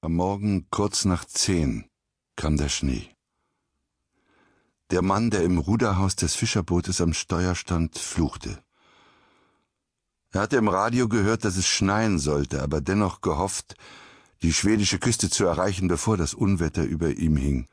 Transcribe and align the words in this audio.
Am 0.00 0.14
Morgen 0.14 0.68
kurz 0.70 1.04
nach 1.06 1.24
zehn 1.24 1.90
kam 2.36 2.56
der 2.56 2.68
Schnee. 2.68 3.08
Der 4.92 5.02
Mann, 5.02 5.30
der 5.30 5.42
im 5.42 5.58
Ruderhaus 5.58 6.14
des 6.14 6.36
Fischerbootes 6.36 7.00
am 7.00 7.12
Steuer 7.12 7.56
stand, 7.56 7.98
fluchte. 7.98 8.62
Er 10.30 10.42
hatte 10.42 10.56
im 10.56 10.68
Radio 10.68 11.08
gehört, 11.08 11.44
dass 11.44 11.56
es 11.56 11.66
schneien 11.66 12.20
sollte, 12.20 12.62
aber 12.62 12.80
dennoch 12.80 13.22
gehofft, 13.22 13.74
die 14.42 14.52
schwedische 14.52 15.00
Küste 15.00 15.30
zu 15.30 15.46
erreichen, 15.46 15.88
bevor 15.88 16.16
das 16.16 16.32
Unwetter 16.32 16.84
über 16.84 17.10
ihm 17.10 17.36
hing. 17.36 17.66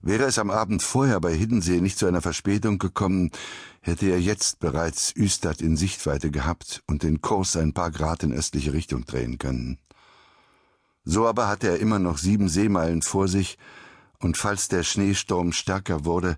Wäre 0.00 0.26
es 0.26 0.38
am 0.38 0.48
Abend 0.48 0.84
vorher 0.84 1.20
bei 1.20 1.34
Hiddensee 1.34 1.80
nicht 1.80 1.98
zu 1.98 2.06
einer 2.06 2.22
Verspätung 2.22 2.78
gekommen, 2.78 3.32
hätte 3.80 4.06
er 4.06 4.20
jetzt 4.20 4.60
bereits 4.60 5.12
Ystad 5.16 5.60
in 5.60 5.76
Sichtweite 5.76 6.30
gehabt 6.30 6.84
und 6.86 7.02
den 7.02 7.20
Kurs 7.20 7.56
ein 7.56 7.72
paar 7.72 7.90
Grad 7.90 8.22
in 8.22 8.32
östliche 8.32 8.72
Richtung 8.72 9.06
drehen 9.06 9.38
können. 9.38 9.80
So 11.10 11.26
aber 11.26 11.48
hatte 11.48 11.68
er 11.68 11.78
immer 11.78 11.98
noch 11.98 12.18
sieben 12.18 12.50
Seemeilen 12.50 13.00
vor 13.00 13.28
sich, 13.28 13.56
und 14.18 14.36
falls 14.36 14.68
der 14.68 14.82
Schneesturm 14.82 15.52
stärker 15.52 16.04
wurde, 16.04 16.36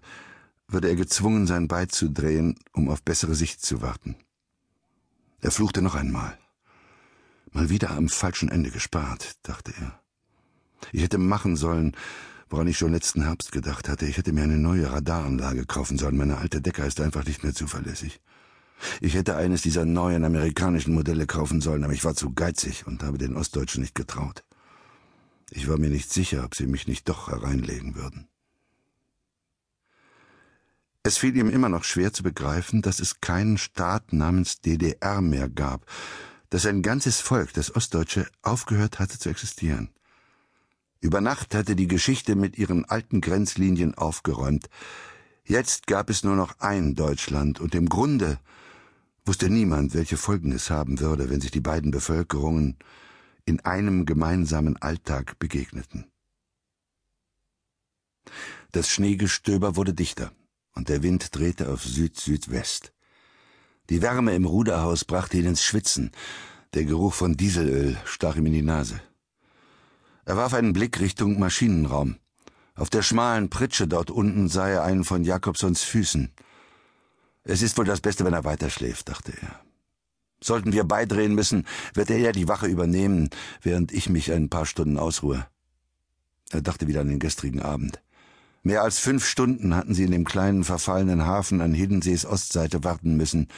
würde 0.68 0.88
er 0.88 0.94
gezwungen 0.94 1.48
sein, 1.48 1.66
beizudrehen, 1.66 2.56
um 2.72 2.88
auf 2.88 3.02
bessere 3.02 3.34
Sicht 3.34 3.64
zu 3.64 3.82
warten. 3.82 4.14
Er 5.40 5.50
fluchte 5.50 5.82
noch 5.82 5.96
einmal. 5.96 6.38
Mal 7.50 7.68
wieder 7.68 7.90
am 7.90 8.08
falschen 8.08 8.48
Ende 8.48 8.70
gespart, 8.70 9.38
dachte 9.42 9.72
er. 9.80 10.00
Ich 10.92 11.02
hätte 11.02 11.18
machen 11.18 11.56
sollen, 11.56 11.96
woran 12.48 12.68
ich 12.68 12.78
schon 12.78 12.92
letzten 12.92 13.22
Herbst 13.22 13.50
gedacht 13.50 13.88
hatte. 13.88 14.06
Ich 14.06 14.18
hätte 14.18 14.32
mir 14.32 14.44
eine 14.44 14.58
neue 14.58 14.92
Radaranlage 14.92 15.66
kaufen 15.66 15.98
sollen. 15.98 16.16
Meine 16.16 16.38
alte 16.38 16.60
Decker 16.60 16.86
ist 16.86 17.00
einfach 17.00 17.24
nicht 17.24 17.42
mehr 17.42 17.54
zuverlässig. 17.54 18.20
Ich 19.00 19.14
hätte 19.14 19.34
eines 19.34 19.62
dieser 19.62 19.84
neuen 19.84 20.24
amerikanischen 20.24 20.94
Modelle 20.94 21.26
kaufen 21.26 21.60
sollen, 21.60 21.82
aber 21.82 21.92
ich 21.92 22.04
war 22.04 22.14
zu 22.14 22.32
geizig 22.32 22.86
und 22.86 23.02
habe 23.02 23.18
den 23.18 23.36
Ostdeutschen 23.36 23.82
nicht 23.82 23.96
getraut. 23.96 24.44
Ich 25.50 25.68
war 25.68 25.78
mir 25.78 25.90
nicht 25.90 26.12
sicher, 26.12 26.44
ob 26.44 26.54
sie 26.54 26.66
mich 26.66 26.86
nicht 26.86 27.08
doch 27.08 27.28
hereinlegen 27.28 27.96
würden. 27.96 28.28
Es 31.02 31.18
fiel 31.18 31.36
ihm 31.36 31.48
immer 31.48 31.68
noch 31.68 31.84
schwer 31.84 32.12
zu 32.12 32.22
begreifen, 32.22 32.82
dass 32.82 33.00
es 33.00 33.20
keinen 33.20 33.58
Staat 33.58 34.12
namens 34.12 34.60
DDR 34.60 35.20
mehr 35.20 35.48
gab, 35.48 35.86
dass 36.50 36.66
ein 36.66 36.82
ganzes 36.82 37.20
Volk, 37.20 37.52
das 37.54 37.74
Ostdeutsche, 37.74 38.28
aufgehört 38.42 38.98
hatte 38.98 39.18
zu 39.18 39.30
existieren. 39.30 39.90
Über 41.00 41.20
Nacht 41.20 41.54
hatte 41.54 41.74
die 41.74 41.88
Geschichte 41.88 42.36
mit 42.36 42.58
ihren 42.58 42.84
alten 42.84 43.22
Grenzlinien 43.22 43.94
aufgeräumt. 43.94 44.68
Jetzt 45.44 45.86
gab 45.86 46.10
es 46.10 46.22
nur 46.22 46.36
noch 46.36 46.58
ein 46.58 46.94
Deutschland, 46.94 47.60
und 47.60 47.74
im 47.74 47.88
Grunde 47.88 48.38
wusste 49.24 49.48
niemand, 49.48 49.94
welche 49.94 50.18
Folgen 50.18 50.52
es 50.52 50.68
haben 50.68 51.00
würde, 51.00 51.30
wenn 51.30 51.40
sich 51.40 51.50
die 51.50 51.60
beiden 51.60 51.90
Bevölkerungen 51.90 52.76
in 53.50 53.60
einem 53.60 54.06
gemeinsamen 54.06 54.76
Alltag 54.76 55.38
begegneten. 55.40 56.06
Das 58.70 58.88
Schneegestöber 58.88 59.74
wurde 59.74 59.92
dichter, 59.92 60.30
und 60.76 60.88
der 60.88 61.02
Wind 61.02 61.34
drehte 61.34 61.68
auf 61.68 61.82
Süd-Südwest. 61.82 62.92
Die 63.88 64.02
Wärme 64.02 64.34
im 64.36 64.44
Ruderhaus 64.44 65.04
brachte 65.04 65.36
ihn 65.36 65.46
ins 65.46 65.64
Schwitzen, 65.64 66.12
der 66.74 66.84
Geruch 66.84 67.12
von 67.12 67.36
Dieselöl 67.36 67.98
stach 68.04 68.36
ihm 68.36 68.46
in 68.46 68.52
die 68.52 68.62
Nase. 68.62 69.00
Er 70.24 70.36
warf 70.36 70.54
einen 70.54 70.72
Blick 70.72 71.00
Richtung 71.00 71.40
Maschinenraum. 71.40 72.20
Auf 72.76 72.88
der 72.88 73.02
schmalen 73.02 73.50
Pritsche 73.50 73.88
dort 73.88 74.12
unten 74.12 74.48
sah 74.48 74.68
er 74.68 74.84
einen 74.84 75.02
von 75.02 75.24
Jakobsons 75.24 75.82
Füßen. 75.82 76.30
Es 77.42 77.62
ist 77.62 77.76
wohl 77.76 77.84
das 77.84 78.00
Beste, 78.00 78.24
wenn 78.24 78.32
er 78.32 78.44
weiterschläft, 78.44 79.08
dachte 79.08 79.32
er. 79.42 79.60
Sollten 80.42 80.72
wir 80.72 80.84
beidrehen 80.84 81.34
müssen, 81.34 81.66
wird 81.94 82.10
er 82.10 82.18
ja 82.18 82.32
die 82.32 82.48
Wache 82.48 82.66
übernehmen, 82.66 83.28
während 83.62 83.92
ich 83.92 84.08
mich 84.08 84.32
ein 84.32 84.48
paar 84.48 84.66
Stunden 84.66 84.98
ausruhe. 84.98 85.46
Er 86.50 86.62
dachte 86.62 86.88
wieder 86.88 87.02
an 87.02 87.08
den 87.08 87.18
gestrigen 87.18 87.60
Abend. 87.60 88.00
Mehr 88.62 88.82
als 88.82 88.98
fünf 88.98 89.26
Stunden 89.26 89.74
hatten 89.74 89.94
sie 89.94 90.04
in 90.04 90.10
dem 90.10 90.24
kleinen 90.24 90.64
verfallenen 90.64 91.24
Hafen 91.24 91.60
an 91.60 91.72
Hiddensees 91.72 92.26
Ostseite 92.26 92.84
warten 92.84 93.16
müssen, 93.16 93.48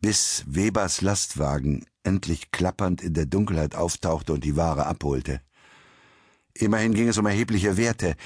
bis 0.00 0.44
Webers 0.46 1.00
Lastwagen 1.00 1.86
endlich 2.02 2.50
klappernd 2.50 3.02
in 3.02 3.14
der 3.14 3.26
Dunkelheit 3.26 3.74
auftauchte 3.74 4.34
und 4.34 4.44
die 4.44 4.56
Ware 4.56 4.86
abholte. 4.86 5.40
Immerhin 6.52 6.94
ging 6.94 7.08
es 7.08 7.16
um 7.16 7.26
erhebliche 7.26 7.76
Werte, 7.76 8.16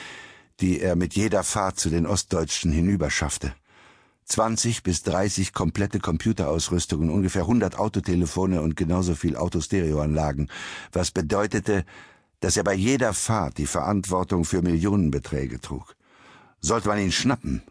die 0.60 0.80
er 0.80 0.96
mit 0.96 1.14
jeder 1.14 1.44
Fahrt 1.44 1.78
zu 1.78 1.88
den 1.88 2.06
Ostdeutschen 2.06 2.72
hinüberschaffte. 2.72 3.54
20 4.28 4.82
bis 4.82 5.02
30 5.02 5.52
komplette 5.52 6.00
Computerausrüstungen, 6.00 7.10
ungefähr 7.10 7.42
100 7.42 7.78
Autotelefone 7.78 8.60
und 8.60 8.76
genauso 8.76 9.14
viel 9.14 9.36
Autostereoanlagen, 9.36 10.50
was 10.92 11.10
bedeutete, 11.10 11.84
dass 12.40 12.56
er 12.56 12.64
bei 12.64 12.74
jeder 12.74 13.14
Fahrt 13.14 13.58
die 13.58 13.66
Verantwortung 13.66 14.44
für 14.44 14.62
Millionenbeträge 14.62 15.60
trug. 15.60 15.96
Sollte 16.60 16.88
man 16.88 16.98
ihn 16.98 17.12
schnappen, 17.12 17.62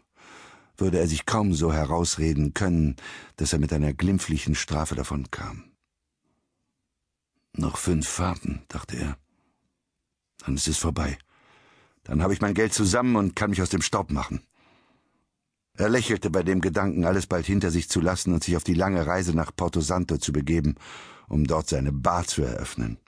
würde 0.76 0.98
er 0.98 1.06
sich 1.06 1.26
kaum 1.26 1.54
so 1.54 1.72
herausreden 1.72 2.54
können, 2.54 2.96
dass 3.36 3.52
er 3.52 3.58
mit 3.58 3.72
einer 3.72 3.92
glimpflichen 3.92 4.54
Strafe 4.54 4.94
davonkam. 4.94 5.64
Noch 7.52 7.76
fünf 7.76 8.06
Fahrten, 8.08 8.62
dachte 8.68 8.96
er. 8.96 9.16
Dann 10.44 10.56
ist 10.56 10.68
es 10.68 10.78
vorbei. 10.78 11.18
Dann 12.04 12.22
habe 12.22 12.32
ich 12.32 12.40
mein 12.40 12.54
Geld 12.54 12.72
zusammen 12.72 13.16
und 13.16 13.36
kann 13.36 13.50
mich 13.50 13.60
aus 13.62 13.70
dem 13.70 13.82
Staub 13.82 14.10
machen. 14.10 14.40
Er 15.78 15.88
lächelte 15.88 16.28
bei 16.28 16.42
dem 16.42 16.60
Gedanken, 16.60 17.04
alles 17.04 17.28
bald 17.28 17.46
hinter 17.46 17.70
sich 17.70 17.88
zu 17.88 18.00
lassen 18.00 18.34
und 18.34 18.42
sich 18.42 18.56
auf 18.56 18.64
die 18.64 18.74
lange 18.74 19.06
Reise 19.06 19.32
nach 19.32 19.54
Porto 19.54 19.80
Santo 19.80 20.18
zu 20.18 20.32
begeben, 20.32 20.74
um 21.28 21.44
dort 21.44 21.68
seine 21.68 21.92
Bar 21.92 22.26
zu 22.26 22.42
eröffnen. 22.42 22.98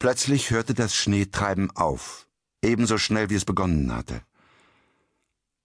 Plötzlich 0.00 0.50
hörte 0.50 0.74
das 0.74 0.96
Schneetreiben 0.96 1.70
auf, 1.76 2.26
ebenso 2.60 2.98
schnell 2.98 3.30
wie 3.30 3.36
es 3.36 3.44
begonnen 3.44 3.94
hatte. 3.94 4.22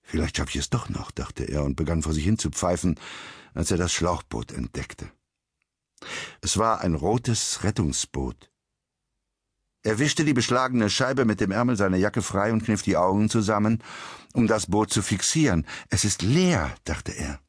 Vielleicht 0.03 0.37
schaffe 0.37 0.51
ich 0.51 0.57
es 0.57 0.69
doch 0.69 0.89
noch, 0.89 1.09
dachte 1.09 1.45
er 1.45 1.63
und 1.63 1.75
begann 1.75 2.03
vor 2.03 2.13
sich 2.13 2.23
hin 2.23 2.37
zu 2.37 2.51
pfeifen, 2.51 2.99
als 3.55 3.71
er 3.71 3.77
das 3.77 3.91
Schlauchboot 3.91 4.51
entdeckte. 4.51 5.11
Es 6.41 6.57
war 6.59 6.81
ein 6.81 6.93
rotes 6.93 7.63
Rettungsboot. 7.63 8.48
Er 9.83 9.97
wischte 9.97 10.25
die 10.25 10.33
beschlagene 10.33 10.89
Scheibe 10.89 11.23
mit 11.23 11.39
dem 11.39 11.51
Ärmel 11.51 11.77
seiner 11.77 11.97
Jacke 11.97 12.21
frei 12.21 12.51
und 12.51 12.63
kniff 12.63 12.81
die 12.81 12.97
Augen 12.97 13.29
zusammen, 13.29 13.81
um 14.33 14.47
das 14.47 14.67
Boot 14.67 14.91
zu 14.91 15.01
fixieren. 15.01 15.65
Es 15.89 16.03
ist 16.03 16.21
leer, 16.21 16.75
dachte 16.83 17.13
er. 17.13 17.39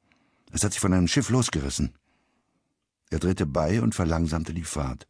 Es 0.52 0.62
hat 0.62 0.72
sich 0.72 0.80
von 0.80 0.92
einem 0.92 1.08
Schiff 1.08 1.30
losgerissen. 1.30 1.96
Er 3.10 3.18
drehte 3.18 3.46
bei 3.46 3.82
und 3.82 3.94
verlangsamte 3.94 4.54
die 4.54 4.62
Fahrt. 4.62 5.08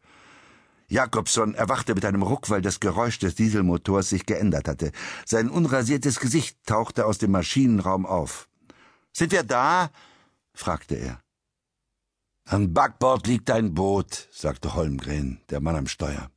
Jakobson 0.87 1.53
erwachte 1.55 1.95
mit 1.95 2.03
einem 2.03 2.23
Ruck, 2.23 2.49
weil 2.49 2.61
das 2.61 2.79
Geräusch 2.79 3.19
des 3.19 3.35
Dieselmotors 3.35 4.09
sich 4.09 4.25
geändert 4.25 4.67
hatte. 4.67 4.91
Sein 5.25 5.49
unrasiertes 5.49 6.19
Gesicht 6.19 6.57
tauchte 6.65 7.05
aus 7.05 7.17
dem 7.17 7.31
Maschinenraum 7.31 8.05
auf. 8.05 8.49
Sind 9.13 9.31
wir 9.31 9.43
da? 9.43 9.91
fragte 10.53 10.95
er. 10.95 11.21
An 12.45 12.73
Backbord 12.73 13.27
liegt 13.27 13.49
ein 13.51 13.73
Boot, 13.73 14.27
sagte 14.33 14.73
Holmgren, 14.73 15.39
der 15.49 15.61
Mann 15.61 15.75
am 15.75 15.87
Steuer. 15.87 16.29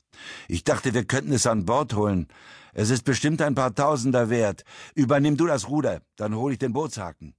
Ich 0.49 0.65
dachte, 0.65 0.95
wir 0.95 1.05
könnten 1.05 1.33
es 1.33 1.47
an 1.47 1.65
Bord 1.65 1.95
holen. 1.95 2.29
Es 2.73 2.91
ist 2.91 3.05
bestimmt 3.05 3.41
ein 3.41 3.55
paar 3.55 3.75
Tausender 3.75 4.31
wert. 4.31 4.65
Übernimm 4.95 5.37
du 5.37 5.47
das 5.47 5.69
Ruder, 5.69 6.03
dann 6.17 6.35
hole 6.35 6.55
ich 6.55 6.59
den 6.59 6.73
Bootshaken. 6.73 7.35